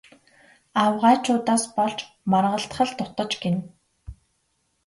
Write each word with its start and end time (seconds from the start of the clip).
Авгайчуудаас 0.83 1.63
болж 1.75 1.99
маргалдах 2.31 2.79
л 2.89 2.93
дутаж 2.97 3.31
гэнэ. 3.43 3.59